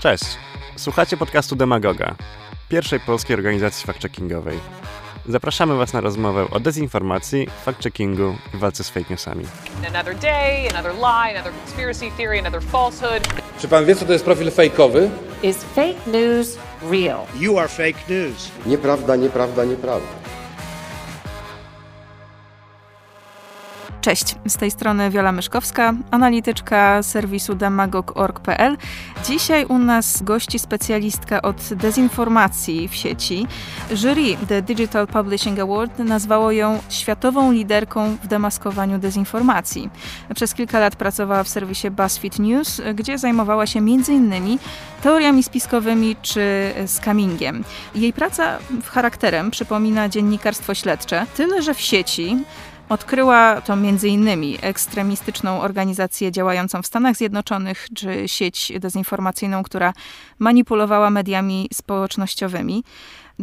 [0.00, 0.24] Cześć!
[0.76, 2.14] Słuchacie podcastu Demagoga,
[2.68, 4.58] pierwszej polskiej organizacji fact-checkingowej.
[5.28, 9.44] Zapraszamy Was na rozmowę o dezinformacji, fact-checkingu i walce z fake newsami.
[9.88, 13.28] Another day, another lie, another conspiracy theory, another falsehood.
[13.58, 15.10] Czy pan wie, co to jest profil fejkowy?
[15.42, 16.58] Is fake news
[16.90, 17.20] real?
[17.38, 18.50] You are fake news.
[18.66, 20.19] Nieprawda, nieprawda, nieprawda.
[24.00, 28.76] Cześć, z tej strony Wiola Myszkowska, analityczka serwisu demagog.org.pl.
[29.24, 33.46] Dzisiaj u nas gości specjalistka od dezinformacji w sieci.
[33.90, 39.90] Jury The Digital Publishing Award nazwało ją światową liderką w demaskowaniu dezinformacji.
[40.34, 44.58] Przez kilka lat pracowała w serwisie BuzzFeed News, gdzie zajmowała się m.in.
[45.02, 47.64] teoriami spiskowymi czy scammingiem.
[47.94, 52.36] Jej praca charakterem przypomina dziennikarstwo śledcze, tyle że w sieci
[52.90, 54.28] Odkryła to m.in.
[54.62, 59.92] ekstremistyczną organizację działającą w Stanach Zjednoczonych, czy sieć dezinformacyjną, która
[60.38, 62.84] manipulowała mediami społecznościowymi.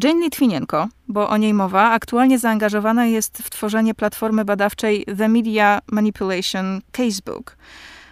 [0.04, 5.80] Jane Litwinienko, bo o niej mowa, aktualnie zaangażowana jest w tworzenie platformy badawczej The Media
[5.92, 7.58] Manipulation Casebook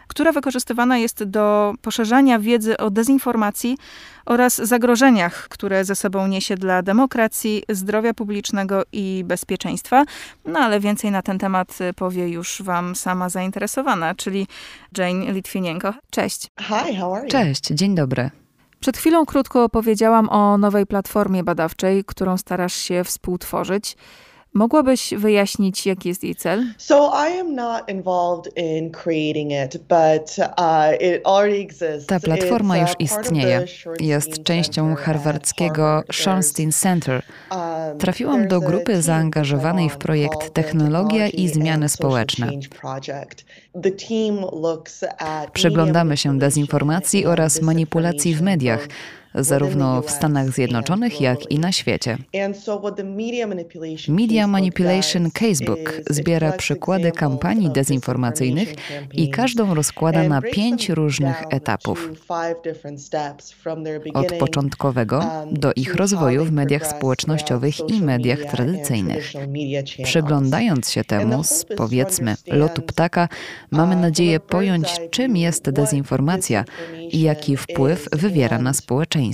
[0.07, 3.77] która wykorzystywana jest do poszerzania wiedzy o dezinformacji
[4.25, 10.05] oraz zagrożeniach, które ze sobą niesie dla demokracji, zdrowia publicznego i bezpieczeństwa.
[10.45, 14.47] No ale więcej na ten temat powie już Wam sama zainteresowana, czyli
[14.97, 15.93] Jane Litwinienko.
[16.09, 16.47] Cześć.
[16.59, 17.29] Hi, how are you?
[17.29, 18.29] Cześć, dzień dobry.
[18.79, 23.97] Przed chwilą krótko opowiedziałam o nowej platformie badawczej, którą starasz się współtworzyć.
[24.55, 26.65] Mogłabyś wyjaśnić, jaki jest jej cel?
[26.77, 32.05] So I am not involved in creating it, but uh, it already exists.
[32.05, 33.65] Ta platforma It's, już uh, istnieje.
[33.99, 36.15] Jest częścią harvardzkiego Harvard.
[36.15, 37.21] Shorenstein Center.
[37.51, 42.51] Um, Trafiłam do grupy zaangażowanej w projekt Technologia i Zmiany Społeczne.
[45.53, 48.87] Przyglądamy się dezinformacji oraz manipulacji w mediach,
[49.35, 52.17] zarówno w Stanach Zjednoczonych, jak i na świecie.
[54.07, 58.75] Media Manipulation Casebook zbiera przykłady kampanii dezinformacyjnych
[59.13, 62.11] i każdą rozkłada na pięć różnych etapów.
[64.13, 69.33] Od początkowego um, do ich rozwoju w mediach społecznościowych i mediach tradycyjnych.
[70.03, 73.29] Przyglądając się temu z powiedzmy lotu ptaka,
[73.71, 76.65] mamy nadzieję pojąć, czym jest dezinformacja
[77.11, 79.24] i jaki wpływ wywiera na społeczeństwo.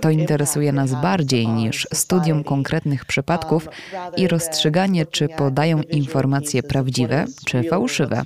[0.00, 3.68] To interesuje nas bardziej niż studium konkretnych przypadków
[4.16, 8.22] i rozstrzyganie, czy podają informacje prawdziwe czy fałszywe.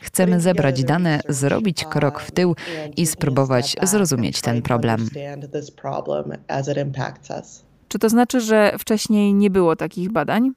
[0.00, 2.56] Chcemy zebrać dane, zrobić krok w tył
[2.96, 5.08] i spróbować zrozumieć ten problem.
[7.88, 10.50] Czy to znaczy, że wcześniej nie było takich badań?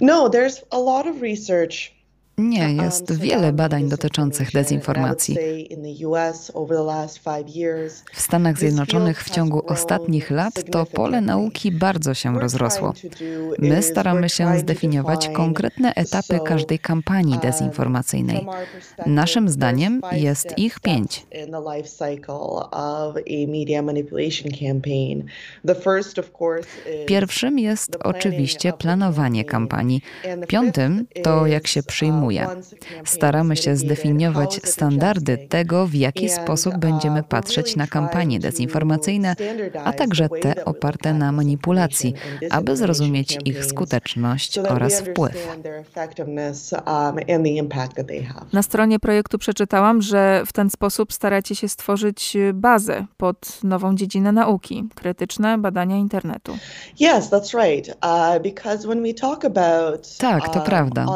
[0.00, 1.93] No, there's a lot of research
[2.38, 5.38] Nie, jest wiele badań dotyczących dezinformacji.
[8.12, 12.92] W Stanach Zjednoczonych w ciągu ostatnich lat to pole nauki bardzo się rozrosło.
[13.58, 18.46] My staramy się zdefiniować konkretne etapy każdej kampanii dezinformacyjnej.
[19.06, 21.26] Naszym zdaniem jest ich pięć.
[27.06, 30.00] Pierwszym jest oczywiście planowanie kampanii.
[30.48, 32.23] Piątym to jak się przyjmuje.
[33.04, 39.36] Staramy się zdefiniować standardy tego, w jaki sposób będziemy patrzeć na kampanie dezinformacyjne,
[39.84, 42.14] a także te oparte na manipulacji,
[42.50, 45.48] aby zrozumieć ich skuteczność oraz wpływ.
[48.52, 54.32] Na stronie projektu przeczytałam, że w ten sposób staracie się stworzyć bazę pod nową dziedzinę
[54.32, 56.58] nauki krytyczne badania internetu.
[60.18, 61.06] Tak, to prawda.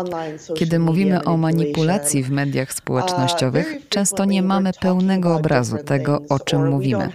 [0.55, 6.69] Kiedy mówimy o manipulacji w mediach społecznościowych, często nie mamy pełnego obrazu tego, o czym
[6.69, 7.09] mówimy.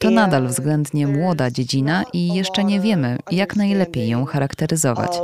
[0.00, 5.20] To nadal względnie młoda dziedzina i jeszcze nie wiemy, jak najlepiej ją charakteryzować.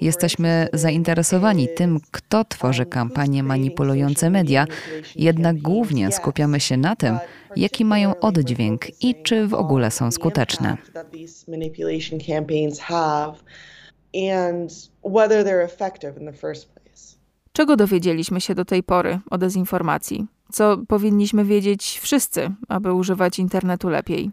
[0.00, 4.66] Jesteśmy zainteresowani tym, kto tworzy kampanie manipulujące media,
[5.16, 7.18] jednak głównie skupiamy się na tym,
[7.56, 10.76] jaki mają oddźwięk i czy w ogóle są skuteczne.
[17.52, 20.26] Czego dowiedzieliśmy się do tej pory o dezinformacji?
[20.52, 24.30] Co powinniśmy wiedzieć wszyscy, aby używać internetu lepiej?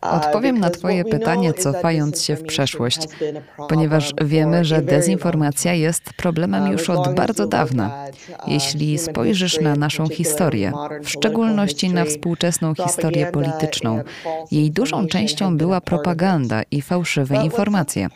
[0.00, 2.98] Odpowiem na Twoje pytanie, cofając się w przeszłość,
[3.68, 8.06] ponieważ wiemy, że dezinformacja jest problemem już od bardzo dawna.
[8.46, 10.72] Jeśli spojrzysz na naszą historię,
[11.02, 14.02] w szczególności na współczesną historię polityczną,
[14.50, 18.08] jej dużą częścią była propaganda i fałszywe informacje.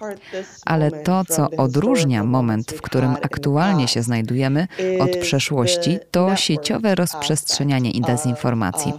[0.66, 4.66] Ale to, co odróżnia moment, w którym aktualnie się znajdujemy,
[5.00, 8.92] od przeszłości, to sieciowe rozprzestrzenianie i dezinformacji.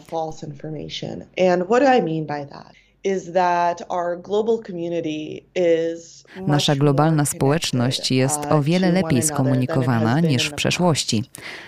[6.48, 11.24] Nasza globalna społeczność jest o wiele lepiej skomunikowana niż w przeszłości.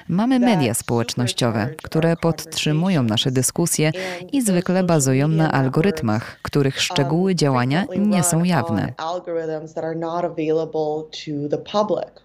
[0.08, 3.92] Mamy media społecznościowe, które podtrzymują nasze dyskusje
[4.32, 8.94] i zwykle bazują na algorytmach, których szczegóły działania nie są jawne.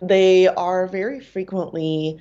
[0.08, 2.16] They are very frequently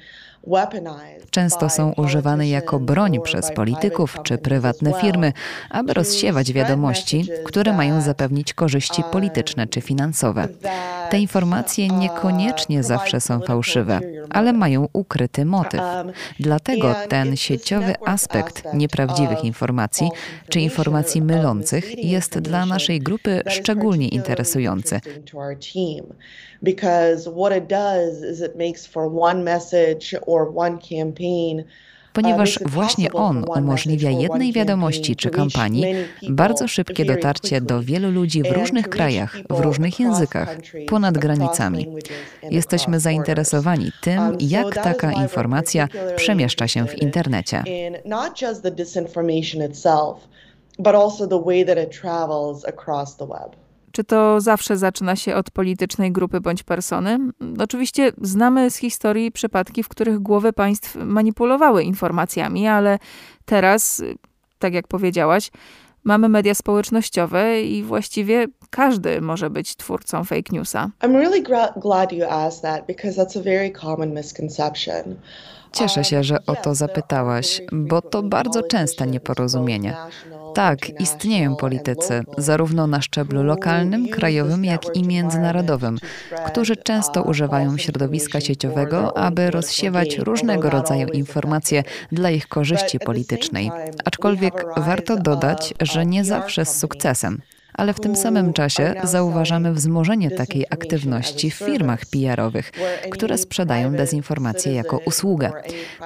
[1.30, 5.34] Często są używane jako broń przez polityków czy prywatne firmy,
[5.70, 10.48] aby rozsiewać wiadomości, które mają zapewnić korzyści polityczne czy finansowe.
[11.10, 14.00] Te informacje niekoniecznie zawsze są fałszywe,
[14.30, 15.82] ale mają ukryty motyw.
[16.40, 20.10] Dlatego ten sieciowy aspekt nieprawdziwych informacji
[20.50, 25.00] czy informacji mylących jest dla naszej grupy szczególnie interesujący.
[26.62, 31.64] Because what it does is it makes for one message or one campaign
[32.16, 35.86] ponieważ właśnie on umożliwia jednej wiadomości czy kampanii
[36.30, 40.58] bardzo szybkie dotarcie do wielu ludzi w różnych krajach, w różnych językach,
[40.88, 41.88] ponad granicami.
[42.52, 47.64] Jesteśmy zainteresowani tym, jak taka informacja przemieszcza się w internecie.
[50.80, 53.65] But also the way that it travels across the web.
[53.96, 57.20] Czy to zawsze zaczyna się od politycznej grupy bądź persony?
[57.60, 63.00] Oczywiście znamy z historii przypadki, w których głowy państw manipulowały informacjami, ale
[63.46, 64.04] teraz,
[64.60, 65.52] tak jak powiedziałaś,
[66.04, 70.92] mamy media społecznościowe i właściwie każdy może być twórcą fake newsa.
[71.02, 71.44] I'm really
[71.82, 75.16] glad you asked that because that's a very common misconception.
[75.72, 79.96] Cieszę się, że o to zapytałaś, bo to bardzo częste nieporozumienie.
[80.56, 85.98] Tak, istnieją politycy, zarówno na szczeblu lokalnym, krajowym, jak i międzynarodowym,
[86.48, 93.72] którzy często używają środowiska sieciowego, aby rozsiewać różnego rodzaju informacje dla ich korzyści politycznej.
[94.06, 97.42] Aczkolwiek warto dodać, że nie zawsze z sukcesem
[97.78, 102.72] ale w tym samym czasie zauważamy wzmożenie takiej aktywności w firmach PR-owych,
[103.12, 105.52] które sprzedają dezinformację jako usługę.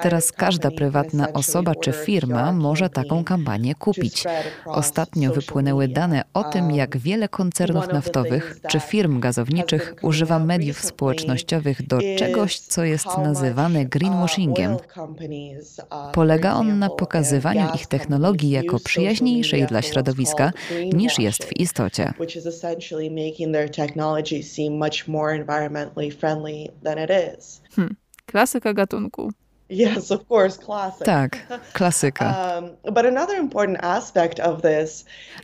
[0.02, 4.24] Teraz każda prywatna osoba czy firma może taką kampanię kupić.
[4.66, 11.86] Ostatnio wypłynęły dane o tym, jak wiele koncernów naftowych czy firm gazowniczych używa mediów społecznościowych
[11.86, 14.76] do czegoś, co jest nazywane greenwashingiem.
[16.12, 20.52] Polega on na pokazywaniu ich technologii jako przyjaźniejszej dla środowiska
[20.92, 22.12] niż jest w istocie.
[22.18, 27.60] Which is essentially making their technology seem much more environmentally friendly than it is.
[27.76, 27.96] Hmm.
[28.26, 29.30] Klasyka gatunku.
[29.70, 31.06] Yes, of course, classic.
[31.06, 32.34] Tak, klasyka.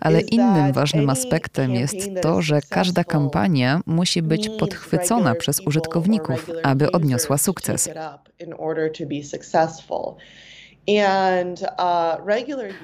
[0.01, 6.93] Ale innym ważnym aspektem jest to, że każda kampania musi być podchwycona przez użytkowników, aby
[6.93, 7.89] odniosła sukces.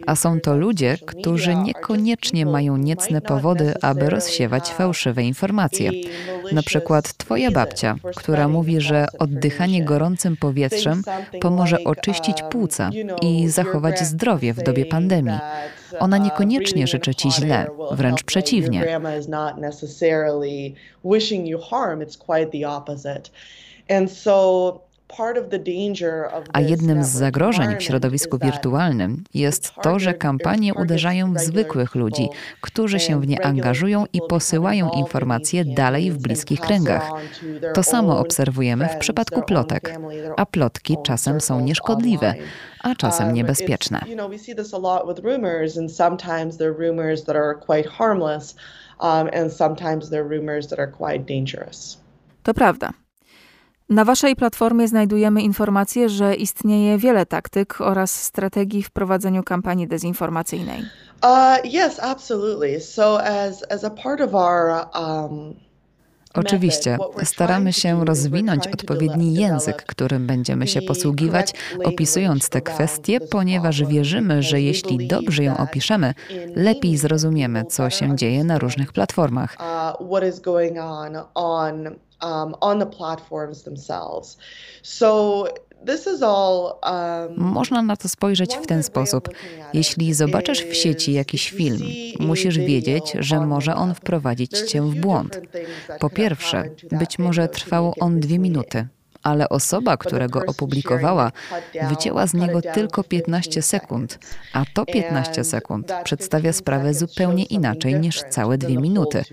[0.06, 5.90] A są to ludzie, którzy niekoniecznie mają niecne powody, aby rozsiewać fałszywe informacje.
[6.52, 11.02] Na przykład Twoja babcia, która mówi, że oddychanie gorącym powietrzem
[11.40, 12.90] pomoże oczyścić płuca
[13.22, 15.38] i zachować zdrowie w dobie pandemii.
[16.00, 19.00] Ona niekoniecznie życzy Ci źle, wręcz przeciwnie.
[23.88, 24.80] And so
[26.52, 32.28] a jednym z zagrożeń w środowisku wirtualnym jest to, że kampanie uderzają w zwykłych ludzi,
[32.60, 37.10] którzy się w nie angażują i posyłają informacje dalej w bliskich kręgach.
[37.74, 39.98] To samo obserwujemy w przypadku plotek,
[40.36, 42.34] a plotki czasem są nieszkodliwe,
[42.82, 44.00] a czasem um, niebezpieczne.
[44.08, 44.38] Um,
[52.42, 52.92] to prawda.
[53.92, 60.82] Na Waszej platformie znajdujemy informacje, że istnieje wiele taktyk oraz strategii w prowadzeniu kampanii dezinformacyjnej.
[61.22, 62.80] Uh, yes, absolutely.
[62.80, 65.54] So as, as a part of our um...
[66.34, 71.52] Oczywiście, staramy się rozwinąć odpowiedni język, którym będziemy się posługiwać,
[71.84, 76.14] opisując te kwestie, ponieważ wierzymy, że jeśli dobrze ją opiszemy,
[76.56, 79.56] lepiej zrozumiemy, co się dzieje na różnych platformach.
[82.22, 84.38] Um, on the platforms themselves.
[84.82, 85.44] So
[85.86, 89.28] Um, Można na to spojrzeć w ten sposób.
[89.74, 91.82] Jeśli zobaczysz w sieci jakiś film,
[92.20, 95.40] musisz wiedzieć, że może on wprowadzić cię w błąd.
[95.98, 98.86] Po pierwsze, być może trwał on dwie minuty,
[99.22, 101.32] ale osoba, która go opublikowała,
[101.88, 104.18] wycięła z niego tylko 15 sekund,
[104.52, 109.24] a to 15 sekund przedstawia sprawę zupełnie inaczej niż całe dwie minuty.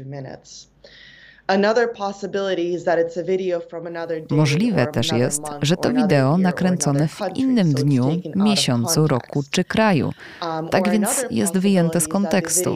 [4.30, 10.12] Możliwe też jest, że to wideo nakręcone w innym dniu, miesiącu, roku czy kraju.
[10.42, 12.76] Um, Tak więc jest wyjęte z kontekstu.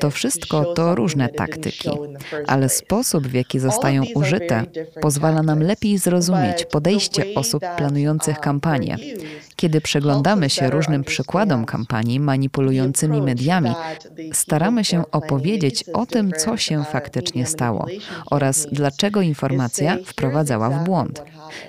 [0.00, 1.90] To wszystko to różne taktyki,
[2.46, 4.64] ale sposób, w jaki zostają użyte,
[5.00, 8.96] pozwala nam lepiej zrozumieć podejście osób planujących um, kampanię.
[9.56, 13.70] Kiedy przeglądamy się różnym przykładom kampanii manipulującymi mediami,
[14.32, 17.85] staramy się opowiedzieć o tym, co się faktycznie stało
[18.30, 21.22] oraz dlaczego informacja wprowadzała w błąd.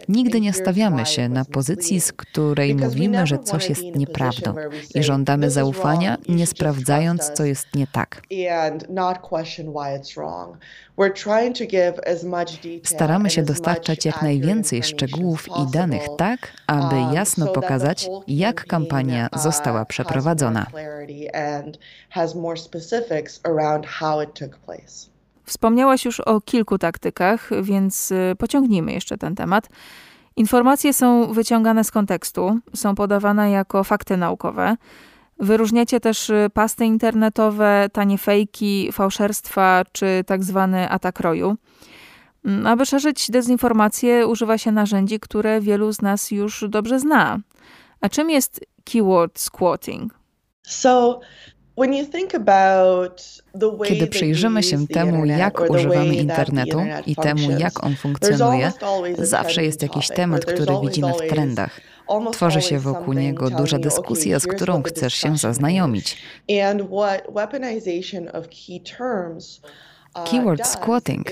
[0.10, 4.56] Nigdy nie stawiamy się na pozycji, z której mówimy, że coś jest nieprawdą
[4.96, 8.22] i żądamy zaufania, nie sprawdzając, co jest nie tak.
[12.84, 19.86] Staramy się dostarczać jak najwięcej szczegółów i danych tak, aby jasno pokazać, jak kampania została
[19.86, 20.66] przeprowadzona.
[25.48, 29.70] Wspomniałaś już o kilku taktykach, więc y, pociągnijmy jeszcze ten temat.
[30.36, 34.78] Informacje są wyciągane z kontekstu, są podawane jako fakty naukowe.
[35.40, 41.58] Wyróżniacie też y, pasty internetowe, tanie fejki, fałszerstwa czy tak zwany atak roju.
[42.46, 47.40] Mm, aby szerzyć dezinformację, używa się narzędzi, które wielu z nas już dobrze zna.
[48.02, 50.14] A czym jest keyword squatting?
[50.68, 51.20] So
[53.88, 58.72] kiedy przyjrzymy się temu, jak używamy internetu i temu, jak on funkcjonuje,
[59.18, 61.82] zawsze jest jakiś temat, który widzimy w trendach.
[62.32, 66.18] Tworzy się wokół niego duża dyskusja, z którą chcesz się zaznajomić.
[70.26, 71.28] Keyword squatting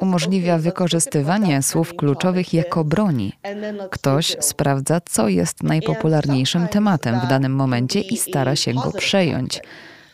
[0.00, 3.32] umożliwia wykorzystywanie słów kluczowych jako broni.
[3.90, 9.60] Ktoś sprawdza, co jest najpopularniejszym tematem w danym momencie i stara się go przejąć.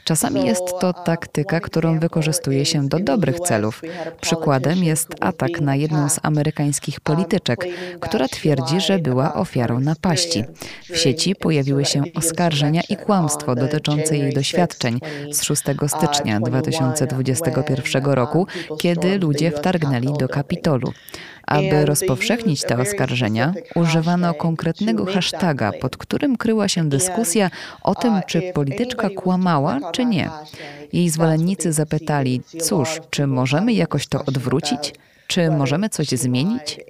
[0.08, 3.82] Czasami jest to taktyka, którą wykorzystuje się do dobrych celów.
[4.20, 7.64] Przykładem jest atak na jedną z amerykańskich polityczek,
[8.00, 10.44] która twierdzi, że była ofiarą napaści.
[10.90, 15.00] W sieci pojawiły się oskarżenia i kłamstwo dotyczące jej doświadczeń
[15.32, 18.46] z 6 stycznia 2021 roku,
[18.78, 20.92] kiedy ludzie wtargnęli do Kapitolu.
[21.48, 27.50] Aby rozpowszechnić te oskarżenia, używano konkretnego hashtaga, pod którym kryła się dyskusja
[27.82, 30.30] o tym, czy polityczka kłamała, czy nie.
[30.92, 34.94] Jej zwolennicy zapytali: Cóż, czy możemy jakoś to odwrócić?
[35.28, 36.80] Czy możemy coś zmienić?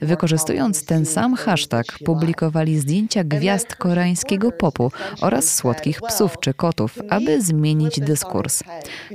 [0.00, 7.42] Wykorzystując ten sam hashtag, publikowali zdjęcia gwiazd koreańskiego popu oraz słodkich psów czy kotów, aby
[7.42, 8.62] zmienić dyskurs.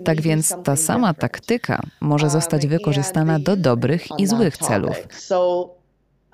[0.06, 5.08] Tak więc ta sama taktyka może zostać wykorzystana do dobrych i złych celów.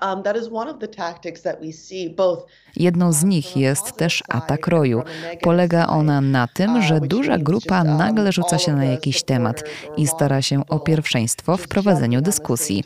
[0.02, 0.22] Um,
[2.76, 5.02] Jedną z nich jest też atak roju.
[5.42, 9.62] Polega ona na tym, że duża grupa nagle rzuca się na jakiś temat
[9.96, 12.84] i stara się o pierwszeństwo w prowadzeniu dyskusji.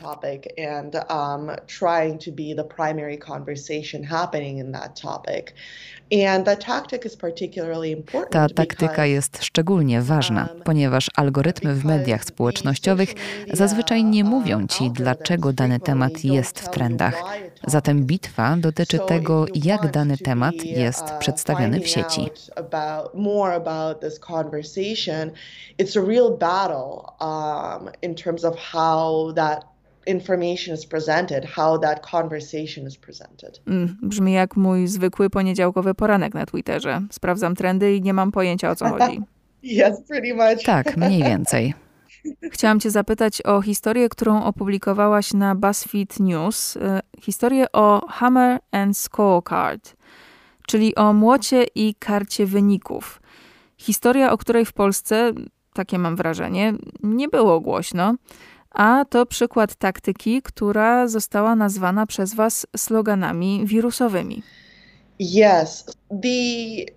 [8.30, 13.14] Ta taktyka jest szczególnie ważna, ponieważ algorytmy w mediach społecznościowych
[13.52, 17.22] zazwyczaj nie mówią ci, dlaczego dany temat jest w trendach.
[17.66, 22.30] Zatem bitwa dotyczy tego, jak dany temat jest przedstawiony w sieci.
[25.78, 29.73] It's a real battle um, in terms of how that
[30.06, 33.60] information is presented, how that conversation is presented.
[33.66, 37.02] Mm, brzmi jak mój zwykły poniedziałkowy poranek na Twitterze.
[37.10, 39.20] Sprawdzam trendy i nie mam pojęcia o co chodzi.
[39.86, 40.62] yes, pretty much.
[40.64, 41.74] Tak, mniej więcej.
[42.52, 46.76] Chciałam Cię zapytać o historię, którą opublikowałaś na BuzzFeed News.
[46.76, 49.96] E, historię o Hammer and Scorecard,
[50.66, 53.20] czyli o młocie i karcie wyników.
[53.76, 55.32] Historia, o której w Polsce,
[55.72, 58.14] takie mam wrażenie, nie było głośno,
[58.74, 64.42] a to przykład taktyki, która została nazwana przez Was sloganami wirusowymi.
[65.20, 66.92] Yes, the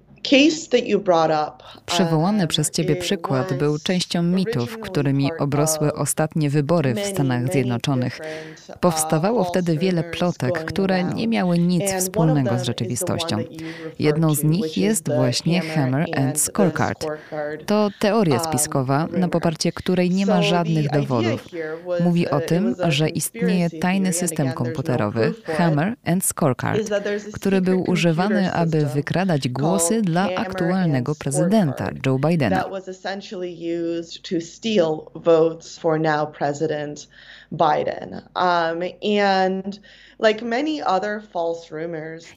[1.86, 8.20] Przywołany przez Ciebie przykład był częścią mitów, którymi obrosły ostatnie wybory w Stanach Zjednoczonych.
[8.80, 13.38] Powstawało wtedy wiele plotek, które nie miały nic wspólnego z rzeczywistością.
[14.00, 17.06] Jedną z nich jest właśnie Hammer and Scorecard.
[17.66, 21.48] To teoria spiskowa, na poparcie której nie ma żadnych dowodów.
[22.04, 26.82] Mówi o tym, że istnieje tajny system komputerowy Hammer and Scorecard,
[27.34, 32.64] który był używany, aby wykradać głosy dla aktualnego prezydenta Joe Bidena.
[37.52, 38.14] Biden.
[38.36, 38.84] Um,
[39.20, 39.80] and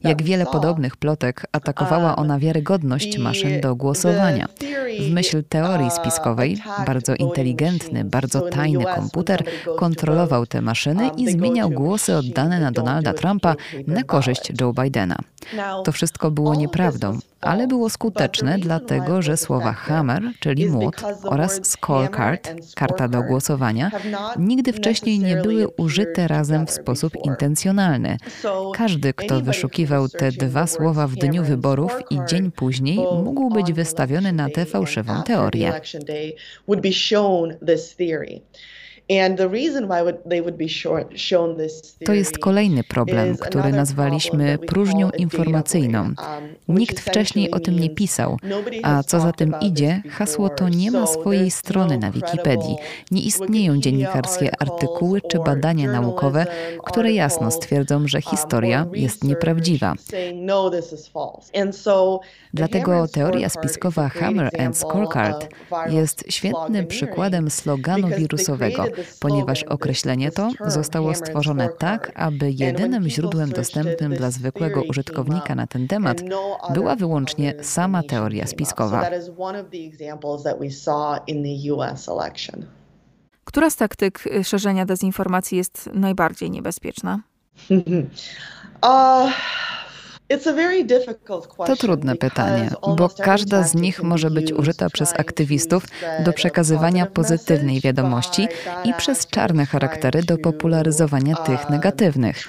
[0.02, 4.46] jak wiele podobnych plotek, atakowała ona wiarygodność maszyn do głosowania.
[5.00, 9.44] W myśl teorii spiskowej, bardzo inteligentny, bardzo tajny komputer
[9.76, 13.56] kontrolował te maszyny um, i zmieniał głosy oddane na Donalda Trumpa
[13.86, 15.16] na korzyść Joe Bidena.
[15.84, 22.50] To wszystko było nieprawdą, ale było skuteczne, dlatego że słowa hammer, czyli młot, oraz scorecard,
[22.74, 23.90] karta do głosowania,
[24.38, 27.69] nigdy wcześniej nie były użyte razem w sposób intencjonalny.
[28.74, 34.32] Każdy, kto wyszukiwał te dwa słowa w dniu wyborów i dzień później, mógł być wystawiony
[34.32, 35.72] na tę fałszywą teorię.
[42.04, 46.00] To jest kolejny problem, który nazwaliśmy próżnią informacyjną.
[46.02, 46.14] Um,
[46.68, 48.38] Nikt wcześniej o tym nie pisał,
[48.82, 52.76] a co za tym idzie, hasło to nie ma swojej strony na Wikipedii.
[53.10, 56.46] Nie istnieją dziennikarskie artykuły czy badania naukowe,
[56.84, 59.94] które jasno stwierdzą, że um, historia jest nieprawdziwa.
[62.54, 65.48] Dlatego teoria spiskowa Hammer and Scorecard
[65.88, 68.84] jest świetnym przykładem sloganu wirusowego,
[69.20, 75.88] ponieważ określenie to zostało stworzone tak, aby jedynym źródłem dostępnym dla zwykłego użytkownika na ten
[75.88, 76.22] temat
[76.74, 79.10] była wyłącznie sama teoria spiskowa.
[83.44, 87.20] Która z taktyk szerzenia dezinformacji jest najbardziej niebezpieczna?
[88.82, 89.30] uh...
[91.66, 95.84] To trudne pytanie, bo każda z nich może być użyta przez aktywistów
[96.24, 98.48] do przekazywania pozytywnej wiadomości
[98.84, 102.46] i przez czarne charaktery do popularyzowania tych um, negatywnych.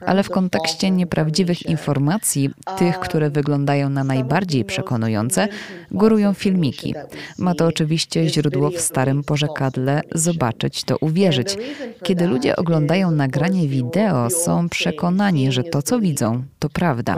[0.00, 5.48] Ale w kontekście nieprawdziwych informacji, tych, które um, wyglądają na najbardziej przekonujące,
[5.90, 6.94] górują filmiki.
[7.38, 11.56] Ma to oczywiście źródło w starym porzekadle zobaczyć to uwierzyć.
[12.02, 17.16] Kiedy ludzie oglądają nagranie wideo, są przekonani, że to, co widzą, to prawda.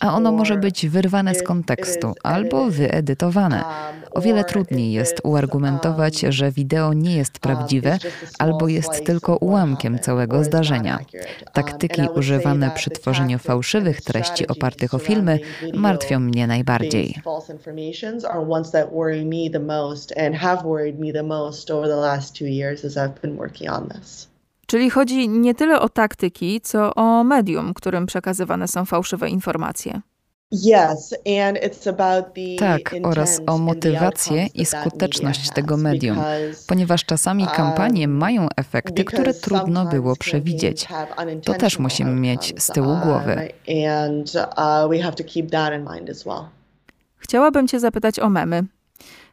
[0.00, 3.56] A ono może być wyrwane z kontekstu albo wyedytowane.
[3.56, 7.98] Um, o wiele trudniej jest uargumentować, um, że wideo nie jest um, prawdziwe
[8.38, 10.98] albo jest tylko ułamkiem całego zdarzenia.
[11.52, 15.38] Taktyki używane przy tworzeniu fałszywych treści opartych o filmy
[15.74, 17.22] martwią mnie najbardziej.
[24.72, 30.00] Czyli chodzi nie tyle o taktyki, co o medium, którym przekazywane są fałszywe informacje.
[32.58, 36.18] Tak, oraz o motywację i skuteczność tego medium,
[36.66, 40.88] ponieważ czasami um, kampanie mają efekty, które trudno było przewidzieć.
[41.44, 43.48] To też musimy mieć z tyłu głowy.
[43.68, 44.14] Uh,
[47.18, 48.64] Chciałabym Cię zapytać o memy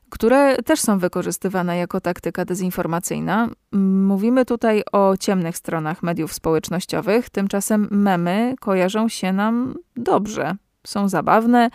[0.09, 3.49] które też są wykorzystywane jako taktyka dezinformacyjna.
[3.71, 10.55] Mówimy tutaj o ciemnych stronach mediów społecznościowych, tymczasem memy kojarzą się nam dobrze.
[10.87, 11.69] Są zabawne,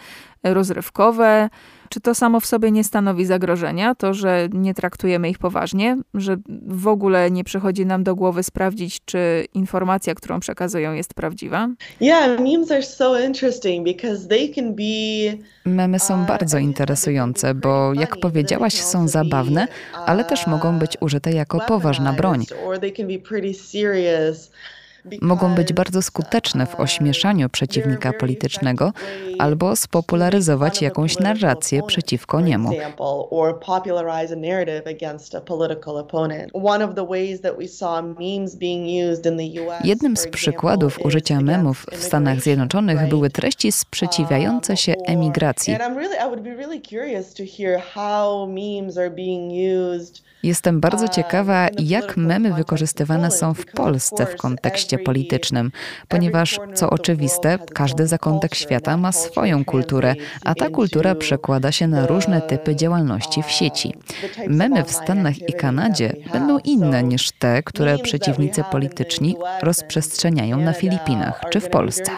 [0.44, 1.48] rozrywkowe.
[1.94, 6.37] Czy to samo w sobie nie stanowi zagrożenia, to że nie traktujemy ich poważnie, że
[6.66, 11.68] w ogóle nie przychodzi nam do głowy sprawdzić, czy informacja, którą przekazują, jest prawdziwa?
[15.64, 19.68] Memy są uh, bardzo interesujące, bo jak powiedziałaś, są zabawne,
[20.07, 22.44] ale też mogą być użyte jako poważna broń
[25.22, 28.92] mogą być bardzo skuteczne w ośmieszaniu przeciwnika politycznego
[29.38, 32.70] albo spopularyzować jakąś narrację przeciwko niemu.
[39.84, 45.76] Jednym z przykładów użycia memów w Stanach Zjednoczonych były treści sprzeciwiające się emigracji.
[50.42, 55.72] Jestem bardzo ciekawa, jak memy wykorzystywane są w Polsce w kontekście politycznym,
[56.09, 62.07] ponieważ, co oczywiste, każdy zakątek świata ma swoją kulturę, a ta kultura przekłada się na
[62.07, 63.94] różne typy działalności w sieci.
[64.48, 71.42] Memy w Stanach i Kanadzie będą inne niż te, które przeciwnicy polityczni rozprzestrzeniają na Filipinach
[71.50, 72.12] czy w Polsce.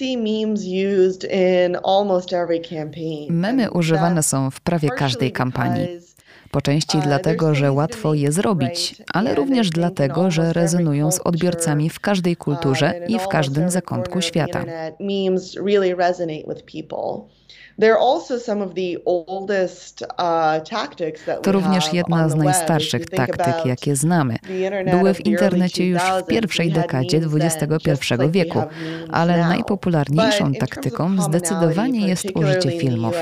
[0.00, 0.64] I memes
[3.30, 5.88] Memy używane są w prawie każdej kampanii.
[6.50, 12.00] Po części dlatego, że łatwo je zrobić, ale również dlatego, że rezonują z odbiorcami w
[12.00, 14.64] każdej kulturze i w każdym zakątku świata.
[21.42, 24.36] To również jedna z najstarszych taktyk, jakie znamy.
[24.90, 28.62] Były w internecie już w pierwszej dekadzie XXI wieku,
[29.10, 33.14] ale najpopularniejszą taktyką zdecydowanie jest użycie filmów.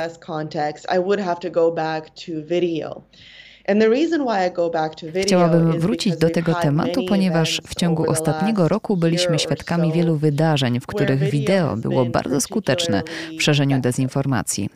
[5.22, 10.86] Chciałabym wrócić do tego tematu, ponieważ w ciągu ostatniego roku byliśmy świadkami wielu wydarzeń, w
[10.86, 13.02] których wideo było bardzo skuteczne
[13.38, 14.70] w szerzeniu dezinformacji.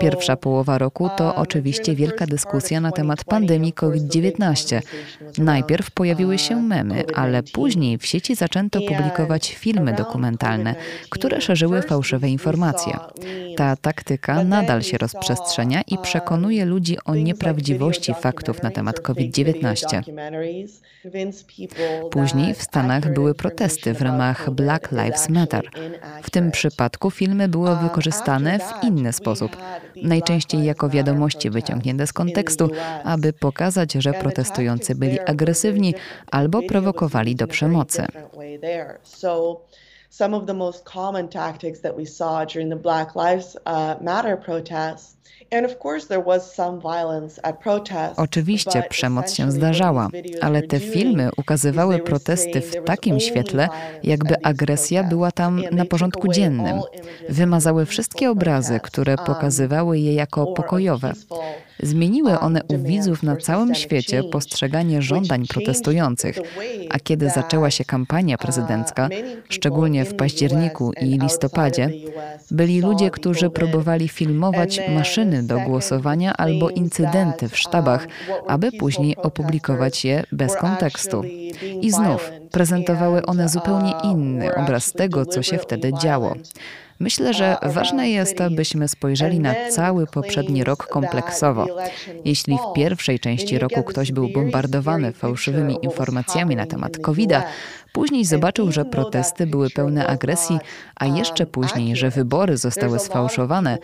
[0.00, 4.80] Pierwsza połowa roku to um, oczywiście wielka dyskusja na temat pandemii COVID-19.
[5.38, 10.74] Najpierw pojawiły się um, memy, ale później w sieci zaczęto publikować filmy dokumentalne,
[11.10, 12.98] które szerzyły fałszywe informacje.
[13.56, 20.02] Ta taktyka nadal się rozprzestrzenia i um, przekonuje ludzi o nieprawdziwości faktów na temat COVID-19.
[22.10, 25.70] Później w Stanach były protesty w ramach Black Lives Matter.
[26.22, 29.56] W tym przypadku filmy były wykorzystane w inny sposób
[30.02, 32.70] najczęściej jako wiadomości wyciągnięte z kontekstu,
[33.04, 35.94] aby pokazać, że protestujący byli agresywni
[36.30, 38.06] albo prowokowali do przemocy.
[40.10, 44.36] Some of the most common tactics that we saw during the Black Lives uh, Matter
[44.36, 45.16] protests
[48.16, 50.08] Oczywiście przemoc się zdarzała,
[50.40, 53.68] ale te filmy ukazywały protesty w takim świetle,
[54.02, 56.80] jakby agresja była tam na porządku dziennym.
[57.28, 61.12] Wymazały wszystkie obrazy, które um, pokazywały je jako pokojowe.
[61.82, 66.38] Zmieniły one u widzów na całym świecie postrzeganie żądań protestujących,
[66.90, 69.08] a kiedy zaczęła się kampania prezydencka,
[69.48, 71.90] szczególnie w październiku i listopadzie,
[72.50, 78.06] byli ludzie, którzy próbowali filmować maszyny do głosowania albo incydenty w sztabach,
[78.48, 81.22] aby później opublikować je bez kontekstu.
[81.80, 86.34] I znów prezentowały one zupełnie inny obraz tego, co się wtedy działo.
[87.00, 91.66] Myślę, że ważne jest, abyśmy spojrzeli na cały poprzedni rok kompleksowo.
[92.24, 97.42] Jeśli w pierwszej części roku ktoś był bombardowany fałszywymi informacjami na temat COVID-a,
[97.92, 100.58] Później zobaczył, że protesty były pełne agresji,
[100.96, 103.78] a jeszcze później, że wybory zostały sfałszowane,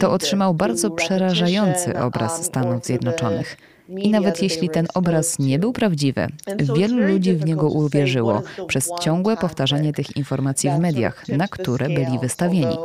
[0.00, 3.56] to otrzymał bardzo przerażający obraz Stanów Zjednoczonych.
[3.88, 6.26] I nawet jeśli ten obraz nie był prawdziwy,
[6.76, 12.18] wielu ludzi w niego uwierzyło przez ciągłe powtarzanie tych informacji w mediach, na które byli
[12.18, 12.76] wystawieni.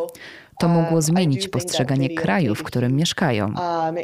[0.60, 3.46] To mogło um, zmienić postrzeganie kraju, w którym mieszkają.
[3.46, 3.96] Um,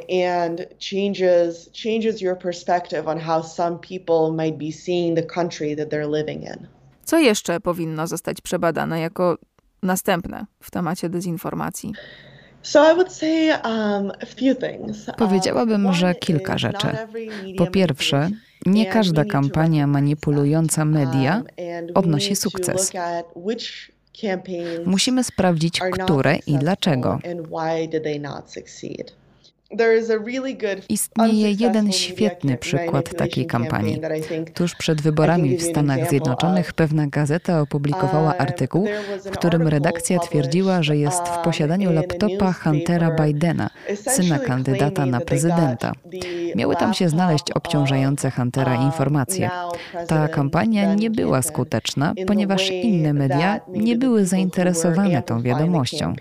[7.06, 9.38] Co jeszcze powinno zostać przebadane jako
[9.84, 11.94] następne w temacie dezinformacji?
[13.64, 14.12] Um,
[15.18, 16.88] Powiedziałabym, że kilka rzeczy.
[17.58, 18.30] Po pierwsze,
[18.66, 21.44] nie każda kampania manipulująca media
[21.94, 22.92] odnosi sukces.
[24.86, 27.20] Musimy sprawdzić, które i dlaczego.
[30.90, 34.02] Istnieje jeden świetny przykład takiej kampanii.
[34.54, 38.88] Tuż przed wyborami w Stanach Zjednoczonych pewna gazeta opublikowała um, artykuł,
[39.26, 45.22] w którym redakcja twierdziła, że jest w posiadaniu um, laptopa Huntera Bidena, syna kandydata na
[45.22, 45.92] prezydenta.
[46.56, 49.50] Miały tam się znaleźć obciążające Huntera informacje.
[50.08, 56.14] Ta kampania nie była skuteczna, ponieważ inne media nie były zainteresowane tą wiadomością.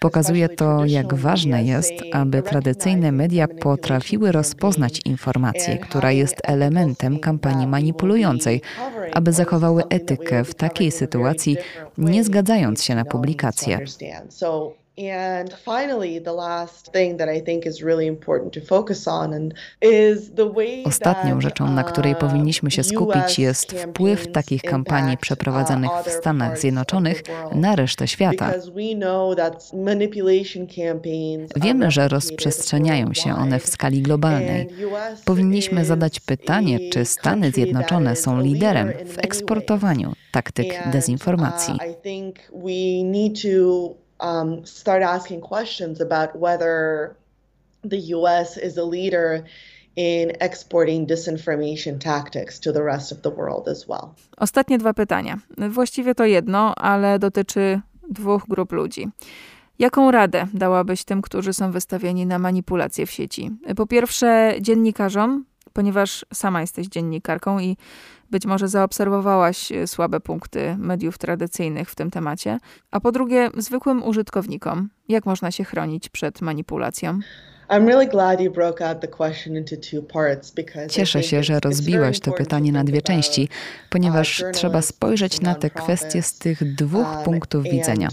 [0.00, 7.66] Pokazuje to, jak ważne jest, aby tradycyjne media potrafiły rozpoznać informację, która jest elementem kampanii
[7.66, 8.60] manipulującej,
[9.12, 11.56] aby zachowały etykę w takiej sytuacji,
[11.98, 13.78] nie zgadzając się na publikację.
[14.98, 19.54] And finally, the last thing that I think is really important to focus on and
[19.82, 25.16] is the way Ostatnią rzeczą, na której uh, powinniśmy się skupić, jest wpływ takich kampanii
[25.16, 28.52] przeprowadzanych w Stanach Zjednoczonych na resztę świata.
[31.56, 34.68] Wiemy, że rozprzestrzeniają się one w skali globalnej.
[35.24, 41.74] Powinniśmy zadać pytanie, czy Stany Zjednoczone są liderem w eksportowaniu taktyk dezinformacji.
[44.20, 47.14] Um, start asking questions about whether
[47.84, 49.44] the US is a leader
[49.96, 54.14] in exporting disinformation tactics to the rest of the world as well.
[54.36, 55.38] Ostatnie dwa pytania.
[55.70, 59.08] Właściwie to jedno, ale dotyczy dwóch grup ludzi.
[59.78, 63.50] Jaką radę dałabyś tym, którzy są wystawieni na manipulacje w sieci?
[63.76, 67.76] Po pierwsze, dziennikarzom, ponieważ sama jesteś dziennikarką i
[68.30, 72.58] być może zaobserwowałaś e, słabe punkty mediów tradycyjnych w tym temacie.
[72.90, 77.18] A po drugie, zwykłym użytkownikom, jak można się chronić przed manipulacją?
[80.90, 83.48] Cieszę się, że rozbiłaś to pytanie na dwie części,
[83.90, 88.08] ponieważ trzeba spojrzeć na te kwestie z tych dwóch um, punktów widzenia.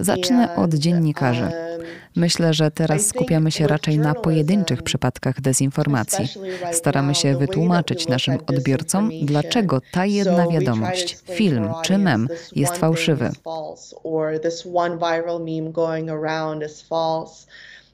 [0.00, 1.42] Zacznę od dziennikarzy.
[1.42, 6.28] Um, Myślę, że teraz skupiamy się raczej na pojedynczych przypadkach dezinformacji.
[6.72, 13.30] Staramy się wytłumaczyć naszym odbiorcom, dlaczego ta jedna wiadomość, film czy mem jest fałszywy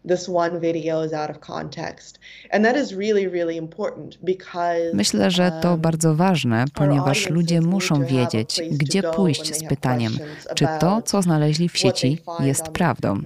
[0.08, 2.18] this one video is out of context.
[2.50, 7.60] And that is really, really important because Myślę, że to um, bardzo ważne, ponieważ ludzie
[7.60, 10.12] muszą wiedzieć, gdzie pójść z pytaniem,
[10.54, 13.20] czy to, co znaleźli w sieci, jest prawdą.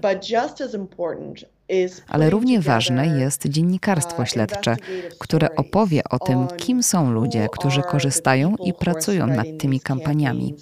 [2.09, 4.77] Ale równie ważne jest dziennikarstwo uh, śledcze,
[5.19, 10.55] które opowie o tym, kim są ludzie, którzy korzystają i pracują nad tymi kampaniami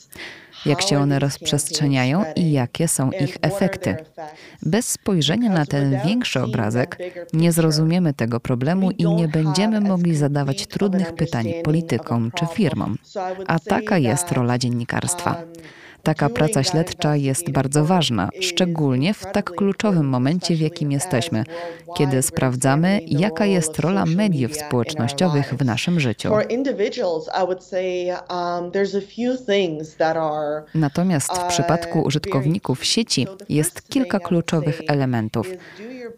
[0.67, 3.97] jak się one rozprzestrzeniają i jakie są ich efekty.
[4.63, 6.99] Bez spojrzenia na ten większy obrazek
[7.33, 12.99] nie zrozumiemy tego problemu i nie będziemy mogli zadawać trudnych pytań politykom czy firmom.
[13.47, 15.43] A taka jest rola dziennikarstwa.
[16.03, 21.45] Taka praca śledcza jest bardzo ważna, szczególnie w tak kluczowym momencie, w jakim jesteśmy,
[21.97, 26.33] kiedy sprawdzamy, jaka jest rola mediów społecznościowych w naszym życiu.
[30.75, 35.47] Natomiast w przypadku użytkowników sieci jest kilka kluczowych elementów.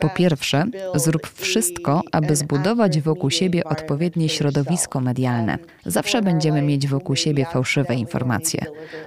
[0.03, 5.59] Po pierwsze, zrób wszystko, aby zbudować wokół siebie odpowiednie środowisko medialne.
[5.87, 8.67] Zawsze będziemy mieć wokół siebie fałszywe informacje,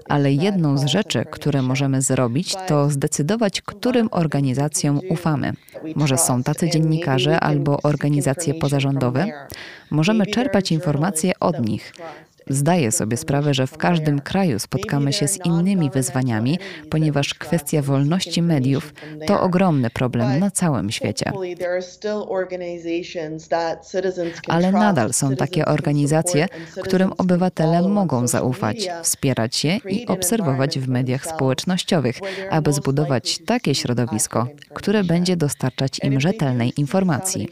[0.09, 5.53] ale jedną z rzeczy, które możemy zrobić, to zdecydować, którym organizacjom ufamy.
[5.95, 9.47] Może są tacy dziennikarze albo organizacje pozarządowe.
[9.91, 11.93] Możemy czerpać informacje od nich.
[12.49, 18.41] Zdaję sobie sprawę, że w każdym kraju spotkamy się z innymi wyzwaniami, ponieważ kwestia wolności
[18.41, 18.93] mediów
[19.27, 21.31] to ogromny problem na całym świecie.
[24.47, 26.47] Ale nadal są takie organizacje,
[26.83, 34.47] którym obywatele mogą zaufać, wspierać je i obserwować w mediach społecznościowych, aby zbudować takie środowisko,
[34.73, 37.47] które będzie dostarczać im rzetelnej informacji.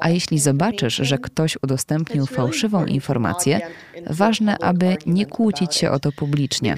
[0.00, 3.60] A jeśli zobaczysz, że ktoś udostępnił fałszywą informację,
[4.06, 6.76] ważne, aby nie kłócić się o to publicznie.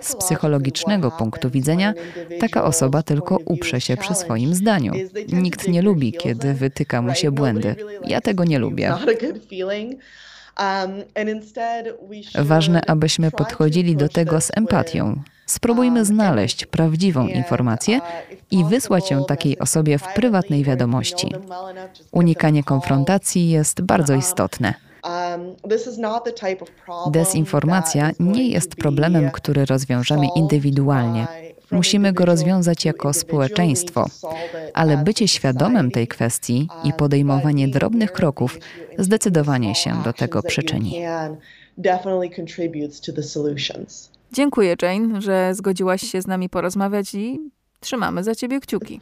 [0.00, 1.94] Z psychologicznego punktu widzenia
[2.40, 4.92] taka osoba tylko uprze się przy swoim zdaniu.
[5.32, 7.76] Nikt nie lubi, kiedy wytyka mu się błędy.
[8.04, 8.94] Ja tego nie lubię.
[12.34, 15.22] Ważne, abyśmy podchodzili do tego z empatią.
[15.50, 18.00] Spróbujmy znaleźć prawdziwą informację
[18.50, 21.32] i wysłać ją takiej osobie w prywatnej wiadomości.
[22.12, 24.74] Unikanie konfrontacji jest bardzo istotne.
[27.12, 31.26] Dezinformacja nie jest problemem, który rozwiążemy indywidualnie.
[31.70, 34.06] Musimy go rozwiązać jako społeczeństwo,
[34.74, 38.58] ale bycie świadomym tej kwestii i podejmowanie drobnych kroków
[38.98, 41.02] zdecydowanie się do tego przyczyni.
[44.32, 47.40] Dziękuję, Jane, że zgodziłaś się z nami porozmawiać i
[47.80, 48.98] trzymamy za ciebie kciuki.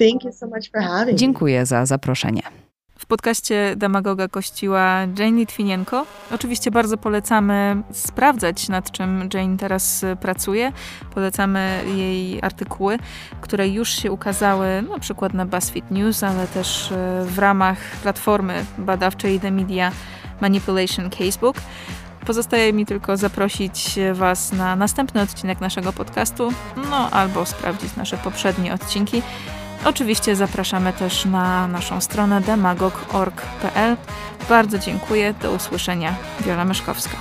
[1.14, 2.42] Dziękuję za zaproszenie.
[2.98, 6.06] W podcaście Demagoga kościła Jane Litwinienko.
[6.30, 10.72] Oczywiście bardzo polecamy sprawdzać, nad czym Jane teraz pracuje.
[11.14, 12.98] Polecamy jej artykuły,
[13.40, 18.64] które już się ukazały, na przykład na BuzzFeed News, ale też e, w ramach platformy
[18.78, 19.92] badawczej The Media
[20.40, 21.56] Manipulation Casebook.
[22.26, 26.52] Pozostaje mi tylko zaprosić Was na następny odcinek naszego podcastu,
[26.90, 29.22] no albo sprawdzić nasze poprzednie odcinki.
[29.84, 33.96] Oczywiście zapraszamy też na naszą stronę demagog.org.pl.
[34.48, 36.14] Bardzo dziękuję, do usłyszenia.
[36.40, 37.16] Wiola Myszkowska.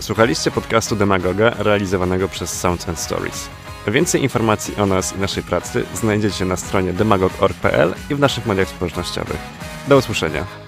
[0.00, 3.48] Słuchaliście podcastu Demagoga realizowanego przez Sounds and Stories.
[3.86, 8.68] Więcej informacji o nas i naszej pracy znajdziecie na stronie demagog.org.pl i w naszych mediach
[8.68, 9.38] społecznościowych.
[9.88, 10.63] Do usłyszenia.